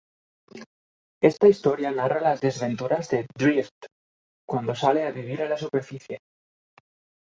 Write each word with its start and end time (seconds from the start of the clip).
Esta 1.21 1.47
historia 1.47 1.91
narra 1.91 2.21
las 2.21 2.41
desventuras 2.41 3.07
de 3.11 3.27
"Drizzt" 3.37 3.85
cuando 4.49 4.73
sale 4.73 5.03
a 5.05 5.11
vivir 5.11 5.43
a 5.43 5.49
la 5.49 5.59
superficie. 5.59 6.17